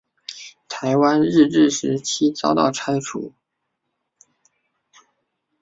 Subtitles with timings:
[0.67, 3.33] 台湾日治时期遭到拆除。